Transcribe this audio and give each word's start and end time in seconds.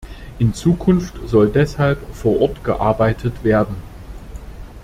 In 0.39 0.55
Zukunft 0.55 1.13
soll 1.27 1.49
deshalb 1.51 1.99
vor 2.15 2.41
Ort 2.41 2.63
gearbeitet 2.63 3.43
werden. 3.43 3.75